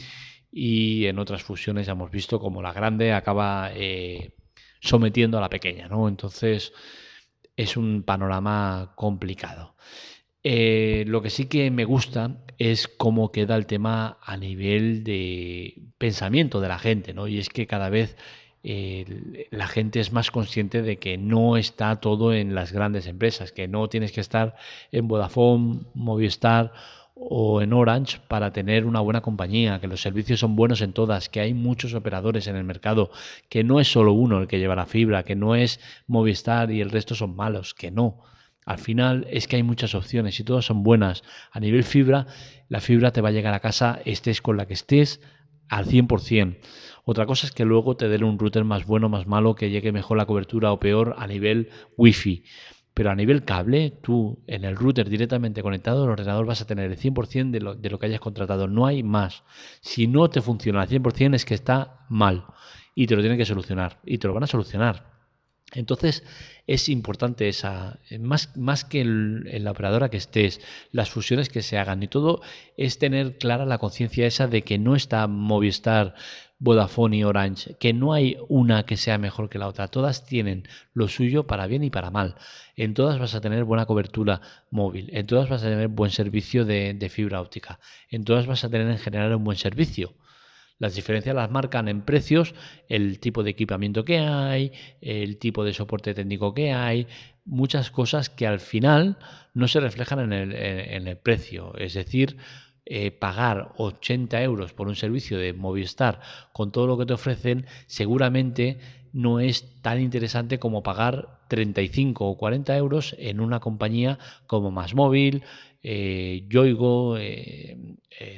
y 0.58 1.08
en 1.08 1.20
otras 1.20 1.44
fusiones 1.44 1.86
ya 1.86 1.92
hemos 1.92 2.10
visto 2.10 2.40
como 2.40 2.62
la 2.62 2.72
grande 2.72 3.12
acaba 3.12 3.72
eh, 3.74 4.32
sometiendo 4.80 5.38
a 5.38 5.42
la 5.42 5.50
pequeña, 5.50 5.90
¿no? 5.90 6.08
Entonces 6.08 6.72
es 7.58 7.76
un 7.76 8.04
panorama 8.04 8.94
complicado. 8.96 9.76
Eh, 10.44 11.04
lo 11.08 11.22
que 11.22 11.30
sí 11.30 11.48
que 11.48 11.70
me 11.72 11.84
gusta 11.84 12.38
es 12.58 12.88
cómo 12.88 13.34
queda 13.34 13.58
el 13.58 13.66
tema 13.66 14.18
a 14.22 14.38
nivel 14.38 15.04
de 15.04 15.90
pensamiento 15.98 16.62
de 16.62 16.70
la 16.70 16.80
gente, 16.80 17.14
¿no? 17.14 17.28
Y 17.28 17.38
es 17.38 17.50
que 17.50 17.68
cada 17.68 17.90
vez 17.90 18.16
la 19.52 19.68
gente 19.68 20.00
es 20.00 20.12
más 20.12 20.32
consciente 20.32 20.82
de 20.82 20.98
que 20.98 21.18
no 21.18 21.56
está 21.58 21.98
todo 21.98 22.34
en 22.34 22.56
las 22.56 22.72
grandes 22.72 23.06
empresas, 23.08 23.52
que 23.52 23.68
no 23.68 23.90
tienes 23.90 24.12
que 24.12 24.22
estar 24.22 24.56
en 24.92 25.08
Vodafone, 25.08 25.82
Movistar 25.94 26.72
o 27.16 27.62
en 27.62 27.72
Orange 27.74 28.20
para 28.28 28.52
tener 28.52 28.86
una 28.86 29.00
buena 29.00 29.22
compañía, 29.22 29.80
que 29.80 29.88
los 29.88 30.02
servicios 30.02 30.42
son 30.42 30.56
buenos 30.56 30.82
en 30.82 30.94
todas, 30.94 31.30
que 31.30 31.40
hay 31.40 31.54
muchos 31.54 31.94
operadores 31.94 32.48
en 32.48 32.58
el 32.58 32.66
mercado, 32.66 33.10
que 33.50 33.64
no 33.64 33.80
es 33.80 33.92
solo 33.92 34.12
uno 34.12 34.42
el 34.42 34.48
que 34.48 34.60
lleva 34.60 34.76
la 34.76 34.86
fibra, 34.86 35.24
que 35.24 35.36
no 35.36 35.56
es 35.56 35.80
Movistar 36.08 36.72
y 36.72 36.82
el 36.82 36.92
resto 36.92 37.16
son 37.16 37.36
malos, 37.36 37.74
que 37.74 37.90
no. 37.90 38.22
Al 38.66 38.80
final 38.80 39.28
es 39.30 39.48
que 39.48 39.56
hay 39.56 39.64
muchas 39.64 39.96
opciones 39.96 40.40
y 40.40 40.44
todas 40.44 40.66
son 40.66 40.84
buenas. 40.84 41.24
A 41.52 41.60
nivel 41.60 41.84
fibra, 41.84 42.28
la 42.68 42.82
fibra 42.82 43.12
te 43.12 43.22
va 43.22 43.30
a 43.30 43.32
llegar 43.32 43.54
a 43.54 43.60
casa, 43.60 44.00
estés 44.06 44.42
con 44.42 44.58
la 44.58 44.66
que 44.66 44.74
estés, 44.74 45.22
al 45.70 45.86
100%. 45.86 46.58
Otra 47.06 47.28
cosa 47.28 47.46
es 47.46 47.54
que 47.54 47.66
luego 47.66 47.96
te 47.96 48.10
den 48.10 48.24
un 48.24 48.40
router 48.40 48.64
más 48.64 48.86
bueno, 48.86 49.10
más 49.10 49.28
malo, 49.28 49.56
que 49.56 49.70
llegue 49.70 49.92
mejor 49.92 50.18
la 50.18 50.26
cobertura 50.26 50.72
o 50.72 50.80
peor 50.80 51.16
a 51.18 51.28
nivel 51.28 51.70
wifi. 51.98 52.44
Pero 52.96 53.12
a 53.12 53.16
nivel 53.16 53.44
cable, 53.44 53.92
tú 54.02 54.40
en 54.48 54.64
el 54.64 54.78
router 54.78 55.10
directamente 55.10 55.62
conectado 55.62 56.06
al 56.06 56.12
ordenador 56.12 56.46
vas 56.46 56.62
a 56.62 56.66
tener 56.66 56.90
el 56.90 56.98
100% 56.98 57.52
de 57.52 57.60
lo, 57.60 57.76
de 57.76 57.90
lo 57.90 58.00
que 58.00 58.06
hayas 58.06 58.22
contratado. 58.22 58.70
No 58.70 58.86
hay 58.86 59.04
más. 59.04 59.44
Si 59.82 60.08
no 60.08 60.30
te 60.30 60.42
funciona 60.42 60.82
al 60.82 60.88
100% 60.88 61.36
es 61.36 61.44
que 61.44 61.54
está 61.56 62.06
mal. 62.10 62.46
Y 62.96 63.08
te 63.08 63.16
lo 63.16 63.22
tienen 63.22 63.38
que 63.38 63.46
solucionar. 63.46 64.00
Y 64.06 64.18
te 64.18 64.28
lo 64.28 64.34
van 64.34 64.46
a 64.46 64.48
solucionar. 64.48 65.15
Entonces 65.74 66.24
es 66.68 66.90
importante 66.90 67.48
esa, 67.48 68.00
más, 68.20 68.56
más 68.56 68.86
que 68.86 69.02
en 69.02 69.64
la 69.64 69.72
operadora 69.72 70.10
que 70.10 70.18
estés, 70.18 70.62
las 70.92 71.10
fusiones 71.10 71.50
que 71.50 71.62
se 71.62 71.78
hagan 71.78 72.02
y 72.04 72.08
todo, 72.08 72.42
es 72.78 72.98
tener 72.98 73.38
clara 73.38 73.66
la 73.66 73.78
conciencia 73.78 74.28
esa 74.28 74.48
de 74.48 74.62
que 74.64 74.78
no 74.78 74.96
está 74.96 75.28
Movistar, 75.28 76.16
Vodafone 76.60 77.18
y 77.18 77.24
Orange, 77.24 77.76
que 77.80 77.94
no 77.94 78.14
hay 78.14 78.38
una 78.48 78.86
que 78.86 78.96
sea 78.96 79.18
mejor 79.18 79.50
que 79.50 79.60
la 79.60 79.68
otra, 79.68 79.90
todas 79.90 80.26
tienen 80.26 80.68
lo 80.94 81.08
suyo 81.08 81.46
para 81.46 81.68
bien 81.68 81.84
y 81.84 81.90
para 81.90 82.12
mal. 82.12 82.36
En 82.78 82.94
todas 82.94 83.20
vas 83.20 83.36
a 83.36 83.42
tener 83.42 83.66
buena 83.66 83.86
cobertura 83.86 84.42
móvil, 84.72 85.10
en 85.14 85.28
todas 85.28 85.50
vas 85.50 85.64
a 85.64 85.70
tener 85.70 85.90
buen 85.90 86.12
servicio 86.12 86.64
de 86.64 87.10
fibra 87.12 87.42
óptica, 87.42 87.80
en 88.10 88.24
todas 88.24 88.48
vas 88.48 88.64
a 88.64 88.70
tener 88.70 88.90
en 88.90 89.00
general 89.00 89.36
un 89.36 89.44
buen 89.44 89.58
servicio. 89.58 90.14
Las 90.78 90.96
diferencias 90.96 91.36
las 91.36 91.52
marcan 91.52 91.88
en 91.88 92.02
precios, 92.02 92.54
el 92.90 93.20
tipo 93.20 93.44
de 93.44 93.52
equipamiento 93.52 94.04
que 94.04 94.20
hay, 94.20 94.74
el 95.02 95.38
tipo 95.38 95.64
de 95.64 95.74
soporte 95.74 96.14
técnico 96.14 96.54
que 96.54 96.74
hay, 96.74 97.08
muchas 97.46 97.92
cosas 97.92 98.30
que 98.30 98.46
al 98.46 98.60
final 98.60 99.18
no 99.54 99.68
se 99.68 99.80
reflejan 99.80 100.34
en 100.34 100.52
el, 101.08 101.18
precio. 101.18 101.74
Es 101.78 101.94
decir, 101.94 102.38
eh, 102.86 103.12
pagar 103.12 103.74
80 103.78 104.42
euros 104.44 104.74
por 104.74 104.88
un 104.88 104.96
servicio 104.96 105.38
de 105.38 105.54
Movistar 105.54 106.20
con 106.52 106.72
todo 106.72 106.88
lo 106.88 106.98
que 106.98 107.06
te 107.06 107.14
ofrecen, 107.14 107.66
seguramente 107.88 108.80
no 109.14 109.40
es 109.40 109.82
tan 109.82 110.02
interesante 110.02 110.60
como 110.60 110.84
pagar 110.84 111.40
35 111.48 112.28
o 112.28 112.38
40 112.38 112.76
euros 112.76 113.16
en 113.18 113.40
una 113.40 113.62
compañía 113.62 114.20
como 114.46 114.72
Masmóvil, 114.72 115.44
eh, 115.84 116.46
Yoigo, 116.50 117.18
eh, 117.18 117.78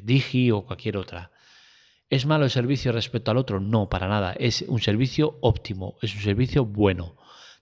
Digi 0.04 0.52
o 0.52 0.66
cualquier 0.66 0.98
otra. 0.98 1.32
¿Es 2.10 2.26
malo 2.26 2.46
el 2.46 2.52
servicio 2.52 2.94
respecto 2.94 3.32
al 3.32 3.38
otro? 3.38 3.60
No, 3.60 3.90
para 3.90 4.08
nada. 4.08 4.34
Es 4.40 4.64
un 4.68 4.80
servicio 4.80 5.38
óptimo, 5.42 5.98
es 6.02 6.16
un 6.16 6.22
servicio 6.22 6.66
bueno. 6.66 7.18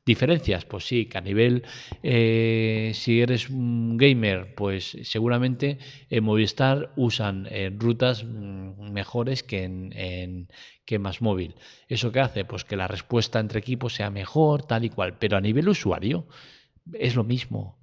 ¿Diferencias? 0.05 0.65
Pues 0.65 0.85
sí, 0.85 1.07
que 1.07 1.17
a 1.17 1.21
nivel, 1.21 1.63
eh, 2.03 2.91
si 2.93 3.21
eres 3.21 3.49
un 3.49 3.97
gamer, 3.97 4.53
pues 4.53 4.95
seguramente 5.01 5.79
en 6.11 6.23
Movistar 6.23 6.91
usan 6.95 7.47
eh, 7.49 7.71
rutas 7.75 8.23
mm, 8.23 8.91
mejores 8.91 9.41
que 9.41 9.63
en, 9.63 10.47
que 10.85 10.99
más 10.99 11.23
móvil. 11.23 11.55
¿Eso 11.89 12.11
qué 12.11 12.19
hace? 12.19 12.45
Pues 12.45 12.63
que 12.63 12.75
la 12.75 12.87
respuesta 12.87 13.39
entre 13.39 13.59
equipos 13.59 13.95
sea 13.95 14.11
mejor, 14.11 14.61
tal 14.61 14.85
y 14.85 14.91
cual. 14.91 15.17
Pero 15.17 15.37
a 15.37 15.41
nivel 15.41 15.67
usuario 15.69 16.27
es 16.93 17.15
lo 17.15 17.23
mismo 17.23 17.79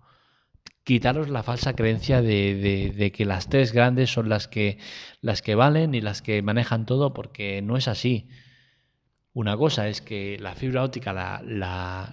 quitaros 0.85 1.29
la 1.29 1.43
falsa 1.43 1.75
creencia 1.75 2.23
de, 2.23 3.13
que 3.15 3.25
las 3.25 3.49
tres 3.49 3.73
grandes 3.73 4.13
son 4.13 4.29
las 4.29 4.49
que, 4.49 4.79
las 5.21 5.43
que 5.43 5.55
valen 5.55 5.95
y 5.95 6.01
las 6.01 6.23
que 6.23 6.43
manejan 6.43 6.87
todo, 6.87 7.15
porque 7.15 7.63
no 7.63 7.77
es 7.77 7.89
así. 7.89 8.29
Una 9.35 9.57
cosa 9.57 9.89
es 9.89 10.03
que 10.03 10.37
la 10.41 10.55
fibra 10.55 10.85
óptica 10.85 11.15
la, 11.15 11.41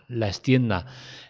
la, 0.07 0.27
extienda 0.27 0.85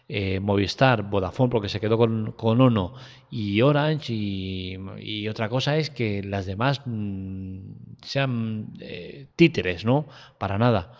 eh, 0.07 0.39
Movistar, 0.39 1.03
Vodafone, 1.09 1.49
porque 1.49 1.69
se 1.69 1.79
quedó 1.79 1.97
con, 1.97 2.33
con 2.33 2.61
Ono 2.61 2.93
y 3.31 3.61
Orange, 3.61 4.13
y, 4.13 5.27
otra 5.27 5.49
cosa 5.49 5.77
es 5.77 5.89
que 5.89 6.21
las 6.21 6.45
demás 6.45 6.81
mm, 6.85 7.59
sean 8.03 8.73
eh, 8.81 9.27
títeres, 9.35 9.83
¿no? 9.85 10.07
Para 10.37 10.57
nada. 10.59 10.93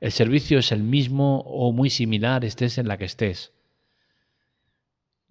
El 0.00 0.12
servicio 0.12 0.58
es 0.58 0.72
el 0.72 0.82
mismo 0.82 1.40
o 1.40 1.72
muy 1.72 1.90
similar, 1.90 2.44
estés 2.44 2.78
en 2.78 2.88
la 2.88 2.96
que 2.96 3.04
estés 3.04 3.52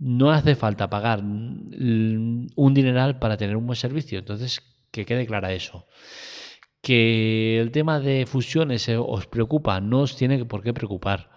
no 0.01 0.31
hace 0.31 0.55
falta 0.55 0.89
pagar 0.89 1.19
un 1.21 2.73
dineral 2.73 3.19
para 3.19 3.37
tener 3.37 3.55
un 3.55 3.67
buen 3.67 3.75
servicio. 3.75 4.17
Entonces, 4.17 4.63
que 4.89 5.05
quede 5.05 5.27
clara 5.27 5.53
eso. 5.53 5.85
Que 6.81 7.59
el 7.61 7.71
tema 7.71 7.99
de 7.99 8.25
fusiones 8.25 8.89
eh, 8.89 8.97
os 8.97 9.27
preocupa, 9.27 9.79
no 9.79 10.01
os 10.01 10.15
tiene 10.15 10.43
por 10.45 10.63
qué 10.63 10.73
preocupar. 10.73 11.29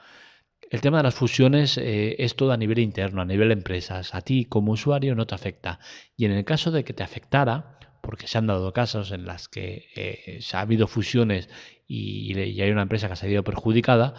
El 0.71 0.81
tema 0.81 0.97
de 0.97 1.03
las 1.03 1.15
fusiones 1.15 1.77
eh, 1.77 2.17
es 2.19 2.37
todo 2.37 2.53
a 2.53 2.57
nivel 2.57 2.79
interno, 2.79 3.21
a 3.21 3.27
nivel 3.27 3.53
empresas. 3.53 4.15
A 4.15 4.23
ti 4.23 4.47
como 4.47 4.73
usuario 4.73 5.15
no 5.15 5.27
te 5.27 5.35
afecta. 5.35 5.79
Y 6.17 6.25
en 6.25 6.33
el 6.33 6.47
caso 6.47 6.71
de 6.71 6.85
que 6.85 6.95
te 6.95 7.03
afectara, 7.03 7.79
porque 8.01 8.27
se 8.27 8.39
han 8.39 8.47
dado 8.47 8.73
casos 8.73 9.13
en 9.13 9.27
las 9.27 9.49
que 9.49 9.89
eh, 9.95 10.39
se 10.41 10.57
ha 10.57 10.61
habido 10.61 10.87
fusiones 10.87 11.51
y, 11.87 12.33
y, 12.33 12.61
hay 12.63 12.71
una 12.71 12.83
empresa 12.83 13.09
que 13.09 13.13
ha 13.13 13.17
salido 13.17 13.45
perjudicada, 13.45 14.15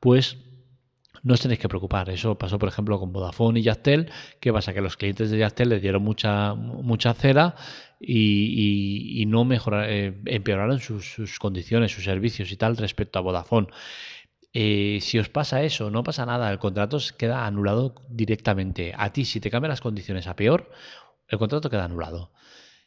pues 0.00 0.38
no 1.22 1.34
os 1.34 1.40
tenéis 1.40 1.60
que 1.60 1.68
preocupar. 1.68 2.08
Eso 2.10 2.36
pasó, 2.36 2.58
por 2.58 2.68
ejemplo, 2.68 2.98
con 2.98 3.12
Vodafone 3.12 3.60
y 3.60 3.62
Yastel. 3.62 4.10
¿Qué 4.40 4.52
pasa? 4.52 4.72
Que 4.72 4.80
los 4.80 4.96
clientes 4.96 5.30
de 5.30 5.38
Yastel 5.38 5.68
les 5.68 5.82
dieron 5.82 6.02
mucha, 6.02 6.54
mucha 6.54 7.14
cera 7.14 7.54
y, 8.00 9.24
no 9.26 9.44
mejoraron, 9.44 9.86
eh, 9.90 10.20
empeoraron 10.26 10.80
sus, 10.80 11.38
condiciones, 11.38 11.92
sus 11.92 12.04
servicios 12.04 12.50
y 12.52 12.56
tal 12.56 12.76
respecto 12.76 13.18
a 13.18 13.22
Vodafone. 13.22 13.68
Eh, 14.52 14.98
si 15.00 15.18
os 15.18 15.28
pasa 15.28 15.62
eso, 15.62 15.90
no 15.90 16.02
pasa 16.02 16.26
nada, 16.26 16.50
el 16.50 16.58
contrato 16.58 16.98
queda 17.16 17.46
anulado 17.46 17.94
directamente. 18.08 18.92
A 18.96 19.12
ti, 19.12 19.24
si 19.24 19.40
te 19.40 19.50
cambian 19.50 19.70
las 19.70 19.80
condiciones 19.80 20.26
a 20.26 20.34
peor, 20.34 20.70
el 21.28 21.38
contrato 21.38 21.70
queda 21.70 21.84
anulado. 21.84 22.32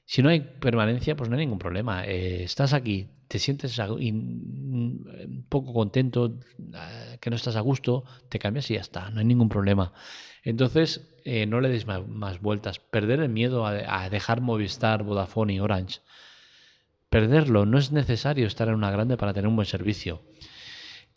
Si 0.05 0.22
no 0.22 0.29
hay 0.29 0.41
permanencia, 0.41 1.15
pues 1.15 1.29
no 1.29 1.36
hay 1.36 1.45
ningún 1.45 1.60
problema. 1.60 2.05
Eh, 2.05 2.43
estás 2.43 2.74
aquí, 2.74 3.10
te 3.27 3.39
sientes 3.39 3.79
un 3.79 5.45
poco 5.50 5.74
contento, 5.74 6.39
eh, 6.60 7.17
que 7.19 7.29
no 7.29 7.36
estás 7.36 7.55
a 7.55 7.62
gusto, 7.62 8.03
te 8.29 8.39
cambias 8.39 8.69
y 8.69 8.75
ya 8.75 8.81
está, 8.81 9.10
no 9.10 9.19
hay 9.19 9.25
ningún 9.25 9.50
problema. 9.50 9.93
Entonces, 10.43 11.13
eh, 11.24 11.45
no 11.45 11.62
le 11.62 11.69
des 11.69 11.88
más, 11.88 12.41
vueltas. 12.41 12.79
Perder 12.79 13.22
el 13.22 13.29
miedo 13.29 13.65
a, 13.65 14.10
dejar 14.10 14.41
Movistar, 14.41 15.03
Vodafone 15.03 15.53
y 15.53 15.60
Orange. 15.60 16.01
Perderlo, 17.10 17.65
no 17.65 17.77
es 17.77 17.91
necesario 17.91 18.48
estar 18.48 18.67
en 18.67 18.75
una 18.75 18.91
grande 18.91 19.17
para 19.17 19.33
tener 19.33 19.48
un 19.48 19.55
buen 19.55 19.67
servicio. 19.67 20.22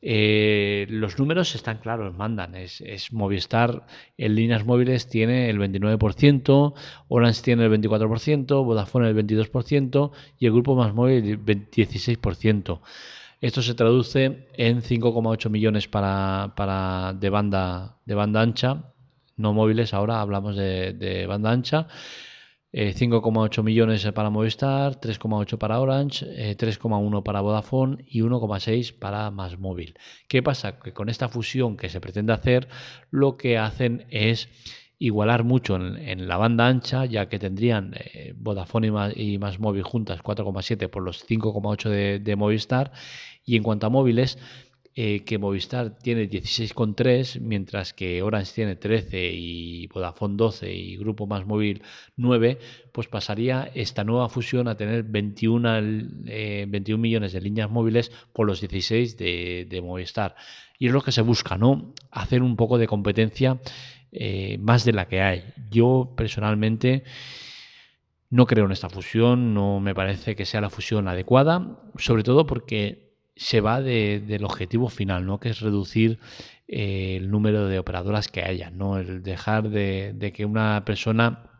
Eh, 0.03 0.87
los 0.91 1.19
números 1.19 1.55
están 1.55 1.79
claros, 1.79 2.15
mandan. 2.15 2.55
Es, 2.55 3.12
Movistar 3.12 3.87
en 4.17 4.35
líneas 4.35 4.65
móviles 4.65 5.09
tiene 5.09 5.50
el 5.50 5.59
29%, 5.59 6.75
Orange 7.09 7.43
tiene 7.43 7.65
el 7.65 7.73
24%, 7.73 8.65
Vodafone 8.65 9.09
el 9.09 9.17
22% 9.17 10.11
y 10.38 10.47
el 10.47 10.53
grupo 10.53 10.76
más 10.76 10.95
móvil 10.95 11.25
el 11.25 11.45
16%. 11.71 12.81
Esto 13.41 13.62
se 13.62 13.75
traduce 13.75 14.47
en 14.55 14.83
5,8 14.83 15.50
millones 15.50 15.88
para, 15.88 16.55
para, 16.57 17.12
de, 17.12 17.31
banda, 17.31 17.99
de 18.07 18.15
banda 18.15 18.41
ancha, 18.41 18.93
no 19.37 19.53
móviles, 19.53 19.93
ahora 19.93 20.21
hablamos 20.21 20.57
de 20.57 21.26
banda 21.29 21.50
ancha 21.50 21.88
5,8 22.76 23.59
eh, 23.59 23.62
millones 23.62 24.06
para 24.12 24.28
Movistar, 24.28 25.00
3,8 25.00 25.56
para 25.56 25.80
Orange, 25.80 26.26
3,1 26.59 27.18
eh, 27.18 27.23
para 27.23 27.40
Vodafone 27.40 28.04
y 28.06 28.21
1,6 28.21 28.99
para 28.99 29.30
Más 29.30 29.59
Móvil. 29.59 29.99
¿Qué 30.28 30.42
pasa? 30.42 30.78
Que 30.78 30.92
con 30.92 31.09
esta 31.09 31.30
fusión 31.30 31.78
que 31.78 31.88
se 31.88 32.02
pretende 32.02 32.35
hacer, 32.35 32.68
lo 33.11 33.38
que 33.38 33.56
hacen 33.56 34.04
es 34.11 34.50
igualar 34.99 35.42
mucho 35.42 35.76
en, 35.76 36.28
la 36.28 36.37
banda 36.37 36.66
ancha, 36.66 37.06
ya 37.06 37.30
que 37.30 37.38
tendrían 37.38 37.95
eh, 37.95 38.35
Vodafone 38.37 38.88
y 39.16 39.38
más, 39.38 39.59
Móvil 39.59 39.83
juntas 39.83 40.23
4,7 40.23 40.90
por 40.90 41.02
los 41.02 41.26
5,8 41.26 41.88
de, 41.88 42.18
de 42.18 42.37
Movistar. 42.37 42.92
Y 43.42 43.56
en 43.56 43.62
cuanto 43.62 43.87
a 43.87 43.90
móviles, 43.90 44.38
eh, 44.99 45.25
que 45.25 45.37
Movistar 45.37 45.99
tiene 45.99 46.26
16,3, 46.26 47.38
mientras 47.41 47.93
que 47.93 48.23
Orange 48.23 48.53
tiene 48.55 48.76
13 48.76 49.31
y 49.31 49.87
Vodafone 49.88 50.37
12 50.38 50.73
y 50.73 50.97
Grupo 50.97 51.26
Más 51.26 51.45
Móvil 51.45 51.83
9, 52.17 52.59
pues 52.93 53.07
pasaría 53.07 53.71
esta 53.75 54.05
nueva 54.05 54.31
fusión 54.31 54.69
a 54.69 54.76
tener 54.79 55.03
21, 55.03 55.71
21 55.71 56.25
eh, 56.29 56.97
millones 56.97 57.35
de 57.35 57.43
líneas 57.43 57.71
móviles 57.71 58.11
por 58.33 58.47
los 58.47 58.62
16 58.62 59.19
de, 59.19 59.83
Movistar. 59.85 60.35
Y 60.79 60.87
es 60.87 60.95
lo 60.95 61.03
que 61.03 61.12
se 61.12 61.21
busca, 61.21 61.59
¿no? 61.59 61.93
Hacer 62.11 62.43
un 62.43 62.57
poco 62.57 62.79
de 62.79 62.87
competencia 62.87 63.61
eh, 64.12 64.57
más 64.62 64.87
de 64.87 64.95
la 64.95 65.09
que 65.09 65.21
hay. 65.21 65.45
Yo 65.71 66.15
personalmente... 66.17 67.05
No 68.29 68.47
creo 68.47 68.65
en 68.65 68.73
esta 68.73 68.88
fusión, 68.88 69.55
no 69.55 69.79
me 69.79 69.95
parece 69.95 70.35
que 70.35 70.47
sea 70.47 70.61
la 70.61 70.69
fusión 70.69 71.07
adecuada, 71.07 71.79
sobre 71.97 72.25
todo 72.25 72.45
porque 72.45 73.05
se 73.37 73.61
va 73.61 73.83
del 73.83 74.45
objetivo 74.45 74.88
final, 74.88 75.26
¿no? 75.26 75.38
que 75.38 75.50
es 75.50 75.61
reducir 75.61 76.19
eh, 76.69 77.16
el 77.19 77.31
número 77.31 77.69
de 77.69 77.78
operadoras 77.78 78.28
que 78.28 78.43
haya, 78.43 78.71
¿no? 78.71 78.99
el 78.99 79.23
dejar 79.23 79.69
de, 79.69 80.33
que 80.35 80.47
una 80.47 80.85
persona 80.87 81.50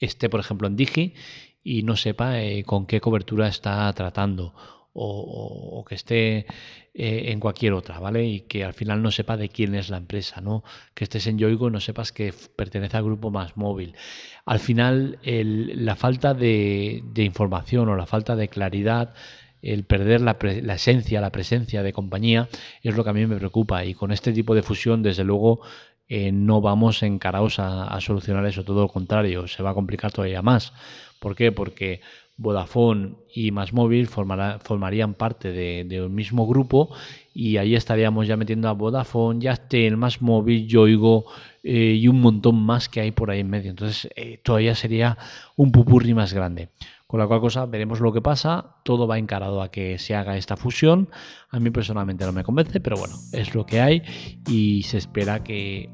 esté, 0.00 0.28
por 0.28 0.40
ejemplo, 0.40 0.66
en 0.66 0.76
Digi 0.76 1.14
y 1.62 1.84
no 1.84 1.96
sepa 1.96 2.42
eh, 2.42 2.64
con 2.64 2.86
qué 2.86 3.00
cobertura 3.00 3.46
está 3.46 3.90
tratando 3.92 4.54
o, 4.96 5.84
que 5.88 5.96
esté 5.96 6.46
eh, 6.94 7.32
en 7.32 7.40
cualquier 7.40 7.72
otra, 7.72 7.98
¿vale? 7.98 8.24
Y 8.24 8.42
que 8.42 8.62
al 8.62 8.74
final 8.74 9.02
no 9.02 9.10
sepa 9.10 9.36
de 9.36 9.48
quién 9.48 9.74
es 9.74 9.90
la 9.90 9.96
empresa, 9.96 10.40
¿no? 10.40 10.62
Que 10.94 11.02
estés 11.02 11.26
en 11.26 11.36
Yoigo 11.36 11.66
y 11.66 11.72
no 11.72 11.80
sepas 11.80 12.12
que 12.12 12.32
pertenece 12.54 12.96
al 12.96 13.02
grupo 13.02 13.32
más 13.32 13.56
móvil. 13.56 13.96
Al 14.44 14.60
final, 14.60 15.18
la 15.24 15.96
falta 15.96 16.32
de, 16.32 17.02
de 17.12 17.24
información 17.24 17.88
o 17.88 17.96
la 17.96 18.06
falta 18.06 18.36
de 18.36 18.46
claridad 18.46 19.14
el 19.64 19.84
perder 19.84 20.20
la, 20.20 20.36
esencia, 20.74 21.20
la 21.20 21.30
presencia 21.30 21.82
de 21.82 21.92
compañía, 21.92 22.48
es 22.82 22.94
lo 22.94 23.02
que 23.02 23.10
a 23.10 23.14
mí 23.14 23.26
me 23.26 23.36
preocupa. 23.36 23.84
Y 23.84 23.94
con 23.94 24.12
este 24.12 24.32
tipo 24.32 24.54
de 24.54 24.62
fusión, 24.62 25.02
desde 25.02 25.24
luego, 25.24 25.60
eh, 26.08 26.32
no 26.32 26.60
vamos 26.60 27.02
encarados 27.02 27.58
a, 27.58 27.98
solucionar 28.00 28.44
eso, 28.46 28.62
todo 28.62 28.82
lo 28.82 28.88
contrario, 28.88 29.48
se 29.48 29.62
va 29.62 29.70
a 29.70 29.74
complicar 29.74 30.12
todavía 30.12 30.42
más. 30.42 30.72
¿Por 31.18 31.34
qué? 31.34 31.50
Porque 31.50 32.02
Vodafone 32.36 33.14
y 33.32 33.52
Más 33.52 33.72
Móvil 33.72 34.08
formarían 34.08 35.14
parte 35.14 35.52
de, 35.52 36.02
un 36.02 36.14
mismo 36.14 36.46
grupo 36.46 36.90
y 37.32 37.56
ahí 37.56 37.74
estaríamos 37.74 38.26
ya 38.26 38.36
metiendo 38.36 38.68
a 38.68 38.72
Vodafone, 38.72 39.40
Yastel, 39.40 39.96
Más 39.96 40.20
Móvil, 40.20 40.66
Yoigo 40.66 41.24
eh, 41.62 41.96
y 41.98 42.08
un 42.08 42.20
montón 42.20 42.56
más 42.56 42.88
que 42.88 43.00
hay 43.00 43.12
por 43.12 43.30
ahí 43.30 43.40
en 43.40 43.50
medio. 43.50 43.70
Entonces 43.70 44.10
eh, 44.16 44.38
todavía 44.42 44.74
sería 44.74 45.16
un 45.56 45.72
pupurri 45.72 46.12
más 46.12 46.34
grande. 46.34 46.68
Con 47.14 47.20
la 47.20 47.28
cual 47.28 47.40
cosa 47.40 47.64
veremos 47.64 48.00
lo 48.00 48.12
que 48.12 48.20
pasa. 48.20 48.74
Todo 48.82 49.06
va 49.06 49.18
encarado 49.18 49.62
a 49.62 49.70
que 49.70 50.00
se 50.00 50.16
haga 50.16 50.36
esta 50.36 50.56
fusión. 50.56 51.10
A 51.48 51.60
mí 51.60 51.70
personalmente 51.70 52.24
no 52.24 52.32
me 52.32 52.42
convence, 52.42 52.80
pero 52.80 52.96
bueno, 52.96 53.14
es 53.30 53.54
lo 53.54 53.64
que 53.66 53.80
hay 53.80 54.02
y 54.48 54.82
se 54.82 54.98
espera 54.98 55.44
que 55.44 55.90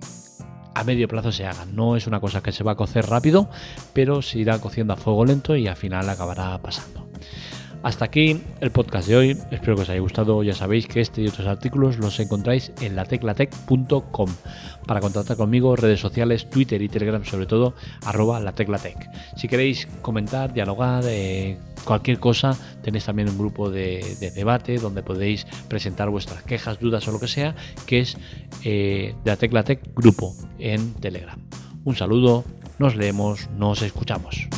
a 0.74 0.82
medio 0.82 1.08
plazo 1.08 1.30
se 1.30 1.44
haga. 1.44 1.66
No 1.66 1.94
es 1.94 2.06
una 2.06 2.20
cosa 2.20 2.42
que 2.42 2.52
se 2.52 2.64
va 2.64 2.72
a 2.72 2.76
cocer 2.76 3.04
rápido, 3.04 3.50
pero 3.92 4.22
se 4.22 4.38
irá 4.38 4.58
cociendo 4.62 4.94
a 4.94 4.96
fuego 4.96 5.26
lento 5.26 5.54
y 5.56 5.68
al 5.68 5.76
final 5.76 6.08
acabará 6.08 6.56
pasando. 6.62 7.06
Hasta 7.82 8.04
aquí 8.04 8.42
el 8.60 8.70
podcast 8.70 9.08
de 9.08 9.16
hoy. 9.16 9.38
Espero 9.50 9.74
que 9.74 9.82
os 9.82 9.88
haya 9.88 10.00
gustado. 10.00 10.42
Ya 10.42 10.54
sabéis 10.54 10.86
que 10.86 11.00
este 11.00 11.22
y 11.22 11.28
otros 11.28 11.46
artículos 11.46 11.98
los 11.98 12.20
encontráis 12.20 12.72
en 12.82 12.94
lateclatec.com. 12.94 14.28
Para 14.86 15.00
contactar 15.00 15.36
conmigo, 15.36 15.76
redes 15.76 16.00
sociales, 16.00 16.50
Twitter 16.50 16.82
y 16.82 16.88
Telegram, 16.88 17.24
sobre 17.24 17.46
todo, 17.46 17.74
arroba 18.04 18.38
lateclatec. 18.38 19.08
Si 19.36 19.48
queréis 19.48 19.88
comentar, 20.02 20.52
dialogar, 20.52 21.04
eh, 21.06 21.58
cualquier 21.84 22.18
cosa, 22.18 22.56
tenéis 22.82 23.06
también 23.06 23.30
un 23.30 23.38
grupo 23.38 23.70
de, 23.70 24.32
debate 24.34 24.76
donde 24.76 25.02
podéis 25.02 25.46
presentar 25.68 26.10
vuestras 26.10 26.42
quejas, 26.42 26.80
dudas 26.80 27.08
o 27.08 27.12
lo 27.12 27.20
que 27.20 27.28
sea, 27.28 27.54
que 27.86 28.00
es 28.00 28.18
eh, 28.62 29.14
de 29.24 29.30
Lateclatec 29.30 29.94
Grupo 29.94 30.34
en 30.58 30.92
Telegram. 30.94 31.38
Un 31.84 31.96
saludo, 31.96 32.44
nos 32.78 32.94
leemos, 32.94 33.48
nos 33.56 33.80
escuchamos. 33.80 34.48